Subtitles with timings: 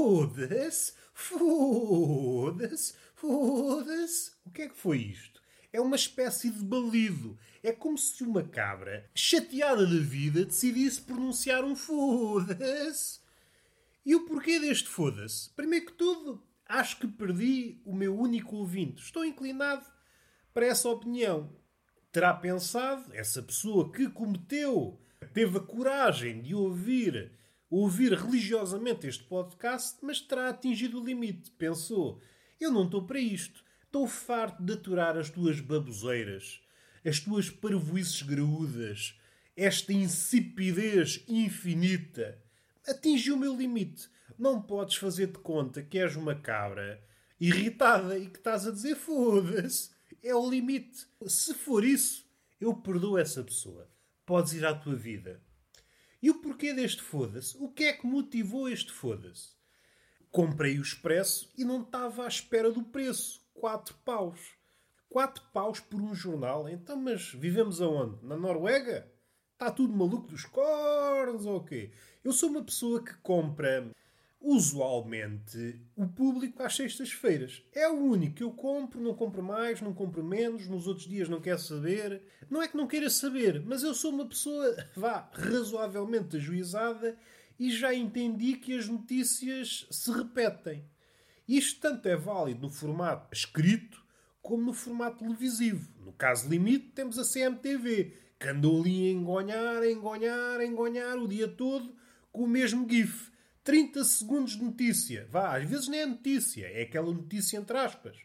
[0.00, 4.32] Foda-se, foda-se, foda-se.
[4.46, 5.42] O que é que foi isto?
[5.70, 7.38] É uma espécie de balido.
[7.62, 13.20] É como se uma cabra, chateada da vida, decidisse pronunciar um foda-se.
[14.06, 15.50] E o porquê deste foda-se?
[15.50, 19.02] Primeiro que tudo, acho que perdi o meu único ouvinte.
[19.02, 19.84] Estou inclinado
[20.54, 21.54] para essa opinião.
[22.10, 24.98] Terá pensado, essa pessoa que cometeu,
[25.34, 27.38] teve a coragem de ouvir,
[27.70, 31.52] ouvir religiosamente este podcast, mas terá atingido o limite.
[31.52, 32.20] Pensou,
[32.60, 33.64] eu não estou para isto.
[33.84, 36.60] Estou farto de aturar as tuas baboseiras,
[37.04, 39.18] as tuas parvoices graúdas,
[39.56, 42.38] esta insipidez infinita.
[42.86, 44.08] Atingi o meu limite.
[44.38, 47.02] Não podes fazer de conta que és uma cabra
[47.40, 49.90] irritada e que estás a dizer foda-se.
[50.22, 51.06] É o limite.
[51.26, 52.24] Se for isso,
[52.60, 53.88] eu perdoo essa pessoa.
[54.26, 55.42] Podes ir à tua vida.
[56.22, 57.56] E o porquê deste foda-se?
[57.58, 59.50] O que é que motivou este foda-se?
[60.30, 63.40] Comprei o expresso e não estava à espera do preço.
[63.54, 64.38] Quatro paus.
[65.08, 66.68] Quatro paus por um jornal.
[66.68, 68.24] Então, mas vivemos aonde?
[68.24, 69.10] Na Noruega?
[69.52, 71.90] Está tudo maluco dos cornos ou quê?
[72.22, 73.90] Eu sou uma pessoa que compra
[74.40, 77.62] usualmente o público às sextas-feiras.
[77.72, 81.28] É o único que eu compro, não compro mais, não compro menos, nos outros dias
[81.28, 82.22] não quero saber.
[82.48, 87.16] Não é que não queira saber, mas eu sou uma pessoa, vá, razoavelmente ajuizada
[87.58, 90.82] e já entendi que as notícias se repetem.
[91.46, 94.02] Isto tanto é válido no formato escrito
[94.40, 95.92] como no formato televisivo.
[96.02, 101.18] No caso limite, temos a CMTV, que andou ali a engonhar, a engonhar, a engonhar
[101.18, 101.94] o dia todo
[102.32, 103.29] com o mesmo GIF.
[103.62, 105.26] 30 segundos de notícia.
[105.30, 108.16] Vá, às vezes nem é notícia, é aquela notícia entre aspas.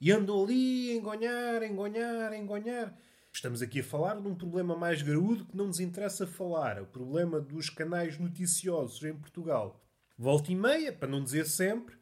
[0.00, 2.98] E andam ali a engonhar, engonhar, engonhar.
[3.32, 6.82] Estamos aqui a falar de um problema mais graúdo que não nos interessa falar.
[6.82, 9.82] O problema dos canais noticiosos em Portugal.
[10.18, 11.96] Volta e meia, para não dizer sempre,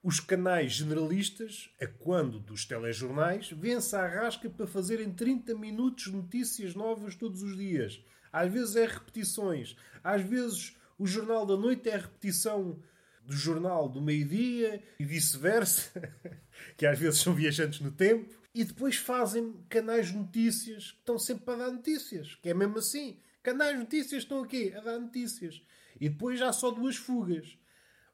[0.00, 6.76] os canais generalistas, a quando dos telejornais, vêm-se à rasca para fazerem 30 minutos notícias
[6.76, 8.00] novas todos os dias.
[8.32, 12.82] Às vezes é repetições, às vezes o Jornal da Noite é a repetição
[13.24, 15.90] do Jornal do Meio-Dia e vice-versa,
[16.76, 18.34] que às vezes são viajantes no tempo.
[18.54, 22.78] E depois fazem canais de notícias que estão sempre para dar notícias, que é mesmo
[22.78, 23.20] assim.
[23.42, 25.62] Canais de notícias estão aqui a dar notícias.
[26.00, 27.56] E depois já só duas fugas.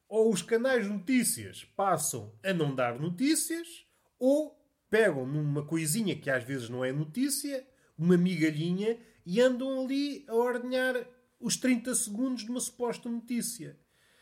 [0.09, 3.87] Ou os canais de notícias passam a não dar notícias,
[4.19, 7.66] ou pegam numa coisinha que às vezes não é notícia,
[7.97, 11.06] uma migalhinha, e andam ali a ordenhar
[11.41, 13.78] os 30 segundos de uma suposta notícia.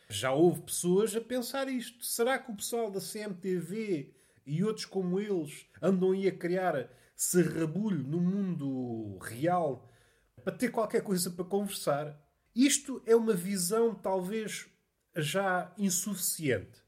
[0.09, 2.05] Já houve pessoas a pensar isto.
[2.05, 4.15] Será que o pessoal da CMTV
[4.45, 9.89] e outros como eles andam aí a criar serrabulho no mundo real
[10.45, 12.21] para ter qualquer coisa para conversar?
[12.55, 14.69] Isto é uma visão talvez
[15.17, 16.83] já insuficiente.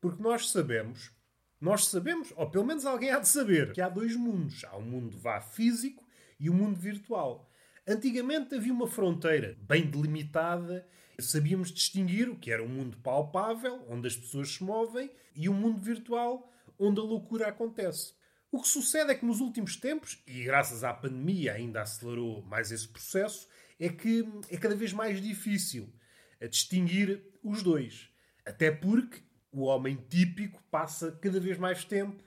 [0.00, 1.12] Porque nós sabemos,
[1.60, 4.64] nós sabemos, ou pelo menos alguém há de saber, que há dois mundos.
[4.64, 6.04] Há um mundo vá físico
[6.38, 7.48] e o um mundo virtual.
[7.86, 14.08] Antigamente havia uma fronteira bem delimitada, sabíamos distinguir o que era um mundo palpável, onde
[14.08, 18.14] as pessoas se movem, e um mundo virtual, onde a loucura acontece.
[18.50, 22.72] O que sucede é que nos últimos tempos, e graças à pandemia ainda acelerou mais
[22.72, 23.46] esse processo,
[23.78, 25.92] é que é cada vez mais difícil
[26.40, 28.08] a distinguir os dois.
[28.46, 32.24] Até porque o homem típico passa cada vez mais tempo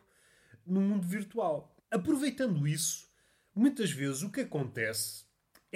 [0.66, 1.76] no mundo virtual.
[1.90, 3.08] Aproveitando isso,
[3.56, 5.27] muitas vezes o que acontece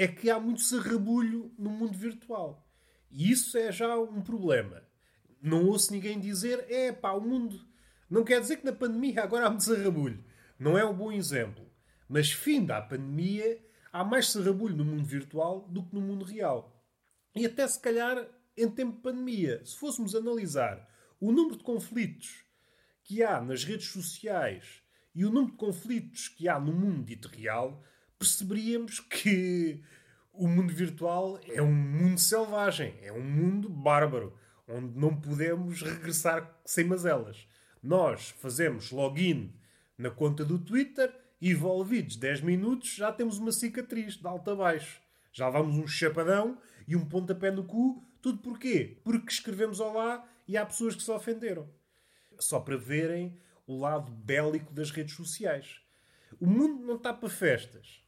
[0.02, 2.68] é que há muito sarrabulho no mundo virtual.
[3.12, 4.82] E isso é já um problema.
[5.40, 7.64] Não ouço ninguém dizer, é pá, o mundo.
[8.10, 10.26] Não quer dizer que na pandemia agora há muito sarrabulho.
[10.58, 11.64] Não é um bom exemplo.
[12.10, 13.64] Mas, fim da pandemia,
[13.94, 16.84] há mais sarrabulho no mundo virtual do que no mundo real.
[17.36, 20.90] E até se calhar em tempo de pandemia, se fôssemos analisar
[21.20, 22.44] o número de conflitos
[23.04, 24.82] que há nas redes sociais
[25.14, 27.84] e o número de conflitos que há no mundo dito real,
[28.22, 29.82] perceberíamos que
[30.32, 34.38] o mundo virtual é um mundo selvagem, é um mundo bárbaro,
[34.68, 37.48] onde não podemos regressar sem mazelas.
[37.82, 39.52] Nós fazemos login
[39.98, 44.56] na conta do Twitter e, envolvidos 10 minutos, já temos uma cicatriz de alto a
[44.56, 45.02] baixo.
[45.34, 48.06] Já vamos um chapadão e um pontapé no cu.
[48.22, 49.00] Tudo porquê?
[49.04, 51.68] Porque escrevemos olá e há pessoas que se ofenderam.
[52.38, 53.36] Só para verem
[53.66, 55.82] o lado bélico das redes sociais.
[56.40, 58.02] O mundo não está para festas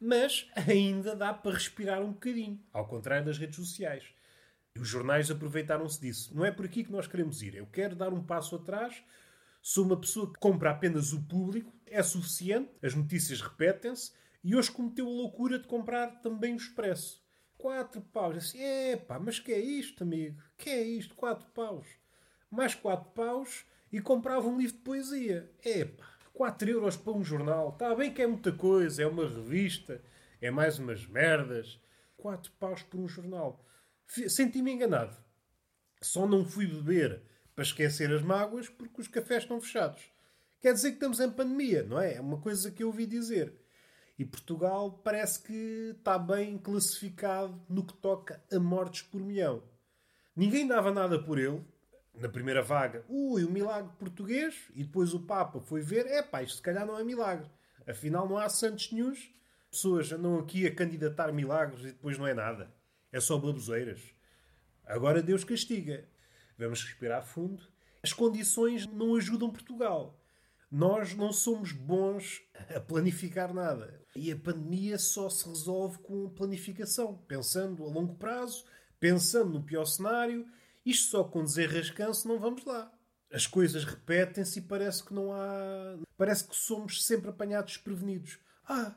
[0.00, 4.04] mas ainda dá para respirar um bocadinho, ao contrário das redes sociais.
[4.74, 6.36] E os jornais aproveitaram-se disso.
[6.36, 7.54] Não é por aqui que nós queremos ir.
[7.54, 9.02] Eu quero dar um passo atrás.
[9.62, 14.12] Sou uma pessoa que compra apenas o público, é suficiente, as notícias repetem-se,
[14.44, 17.20] e hoje cometeu a loucura de comprar também o Expresso.
[17.58, 18.36] Quatro paus.
[18.36, 20.40] Assim, epá, mas que é isto, amigo?
[20.56, 21.14] Que é isto?
[21.16, 21.86] Quatro paus.
[22.50, 25.50] mais 4 paus e comprava um livro de poesia.
[25.64, 27.70] Epá, 4 euros para um jornal.
[27.70, 30.02] Está bem que é muita coisa, é uma revista,
[30.38, 31.80] é mais umas merdas.
[32.18, 33.64] 4 paus por um jornal.
[34.06, 35.16] Senti-me enganado.
[36.02, 37.22] Só não fui beber
[37.54, 40.02] para esquecer as mágoas porque os cafés estão fechados.
[40.60, 42.16] Quer dizer que estamos em pandemia, não é?
[42.16, 43.54] É uma coisa que eu ouvi dizer.
[44.18, 49.62] E Portugal parece que está bem classificado no que toca a mortes por milhão.
[50.34, 51.64] Ninguém dava nada por ele.
[52.16, 54.54] Na primeira vaga, ui, o milagre português.
[54.74, 57.50] E depois o Papa foi ver, é pá, isto se calhar não é milagre.
[57.86, 59.30] Afinal, não há santos nenhums.
[59.70, 62.72] Pessoas andam aqui a candidatar milagres e depois não é nada.
[63.12, 64.00] É só baboseiras.
[64.84, 66.08] Agora Deus castiga.
[66.58, 67.62] Vamos respirar fundo.
[68.02, 70.18] As condições não ajudam Portugal.
[70.70, 72.42] Nós não somos bons
[72.74, 74.00] a planificar nada.
[74.14, 78.64] E a pandemia só se resolve com planificação, pensando a longo prazo,
[78.98, 80.46] pensando no pior cenário.
[80.86, 82.96] Isto só com desenrascanço não vamos lá.
[83.32, 85.98] As coisas repetem-se e parece que não há.
[86.16, 88.38] Parece que somos sempre apanhados desprevenidos.
[88.64, 88.94] Ah,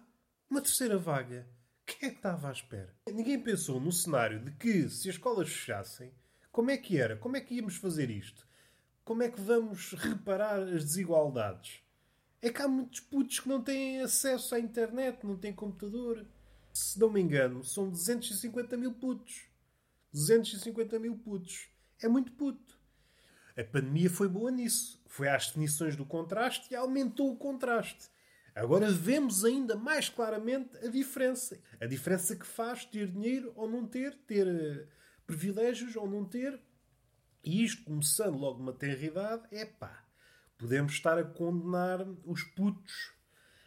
[0.48, 1.50] uma terceira vaga.
[1.88, 2.96] Quem é que estava à espera?
[3.12, 6.14] Ninguém pensou no cenário de que, se as escolas fechassem,
[6.52, 7.18] como é que era?
[7.18, 8.48] Como é que íamos fazer isto?
[9.04, 11.82] Como é que vamos reparar as desigualdades?
[12.40, 16.24] É que há muitos putos que não têm acesso à internet, não têm computador.
[16.72, 19.48] Se não me engano, são 250 mil putos.
[20.14, 21.68] 250 mil putos.
[22.02, 22.78] É muito puto.
[23.58, 25.02] A pandemia foi boa nisso.
[25.08, 28.10] Foi às definições do contraste e aumentou o contraste.
[28.56, 31.62] Agora vemos ainda mais claramente a diferença.
[31.80, 34.88] A diferença que faz ter dinheiro ou não ter, ter eh,
[35.26, 36.60] privilégios ou não ter,
[37.44, 40.06] e isto, começando logo numa tenra idade, é pá,
[40.58, 43.14] podemos estar a condenar os putos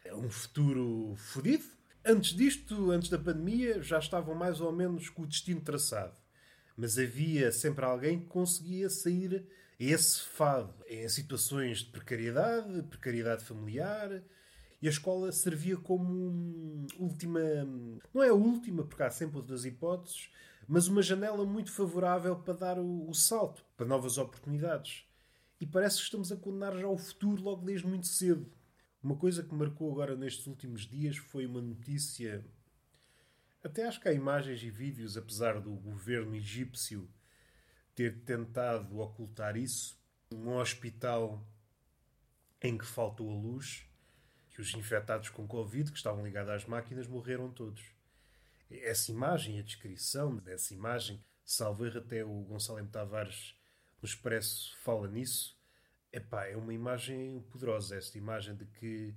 [0.09, 1.65] a um futuro fodido.
[2.05, 6.22] Antes disto, antes da pandemia, já estavam mais ou menos com o destino traçado.
[6.77, 9.47] Mas havia sempre alguém que conseguia sair
[9.81, 14.23] a esse fado em situações de precariedade, precariedade familiar.
[14.81, 17.41] E a escola servia como última.
[18.13, 20.29] Não é a última, porque há sempre outras hipóteses,
[20.67, 25.05] mas uma janela muito favorável para dar o, o salto para novas oportunidades.
[25.61, 28.51] E parece que estamos a condenar já o futuro logo desde muito cedo.
[29.01, 32.45] Uma coisa que marcou agora nestes últimos dias foi uma notícia.
[33.63, 37.09] Até acho que há imagens e vídeos, apesar do governo egípcio
[37.95, 40.01] ter tentado ocultar isso.
[40.33, 41.47] Um hospital
[42.61, 43.87] em que faltou a luz
[44.57, 47.83] e os infectados com Covid, que estavam ligados às máquinas, morreram todos
[48.81, 52.89] essa imagem, a descrição dessa imagem, salvo erro até o Gonçalo M.
[52.89, 53.55] Tavares
[54.01, 55.59] no Expresso fala nisso,
[56.11, 59.15] epá, é uma imagem poderosa, esta imagem de que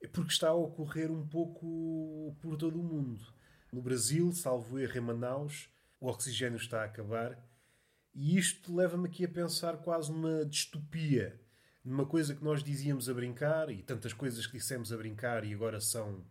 [0.00, 3.35] é porque está a ocorrer um pouco por todo o mundo.
[3.72, 5.68] No Brasil, salvo erro em Manaus,
[6.00, 7.38] o oxigênio está a acabar.
[8.14, 11.40] E isto leva-me aqui a pensar quase numa distopia,
[11.84, 15.52] numa coisa que nós dizíamos a brincar e tantas coisas que dissemos a brincar e
[15.52, 16.24] agora são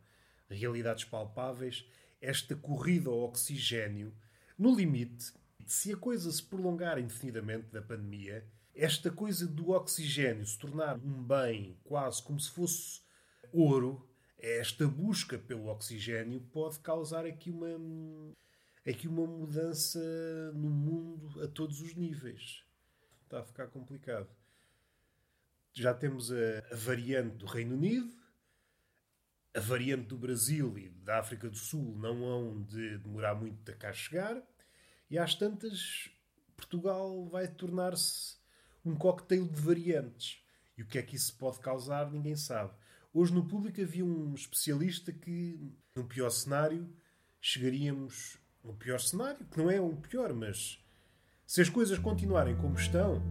[0.49, 1.85] realidades palpáveis
[2.21, 4.13] esta corrida ao oxigênio,
[4.57, 5.33] no limite,
[5.65, 11.23] se a coisa se prolongar indefinidamente da pandemia, esta coisa do oxigênio se tornar um
[11.23, 13.01] bem quase como se fosse
[13.51, 17.67] ouro, esta busca pelo oxigênio pode causar aqui uma,
[18.87, 19.99] aqui uma mudança
[20.53, 22.63] no mundo a todos os níveis.
[23.23, 24.29] Está a ficar complicado.
[25.73, 26.35] Já temos a,
[26.71, 28.13] a variante do Reino Unido,
[29.53, 33.75] a variante do Brasil e da África do Sul não hão de demorar muito a
[33.75, 34.41] cá chegar,
[35.09, 36.09] e às tantas,
[36.55, 38.37] Portugal vai tornar-se
[38.83, 40.43] um cocktail de variantes.
[40.77, 42.73] E o que é que isso pode causar, ninguém sabe.
[43.17, 46.93] Hoje no público havia um especialista que, no pior cenário,
[47.39, 48.37] chegaríamos.
[48.61, 50.83] No pior cenário, que não é o pior, mas
[51.47, 53.23] se as coisas continuarem como estão,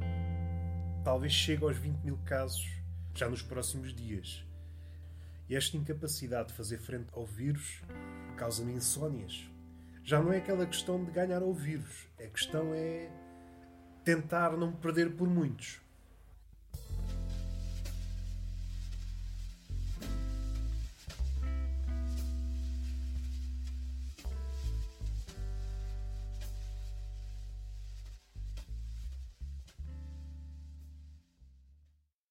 [1.05, 2.65] talvez chegue aos 20 mil casos
[3.15, 4.43] já nos próximos dias.
[5.51, 7.83] E esta incapacidade de fazer frente ao vírus
[8.39, 9.47] causa-me insónias.
[10.03, 13.11] Já não é aquela questão de ganhar ao vírus, a questão é
[14.03, 15.84] tentar não perder por muitos.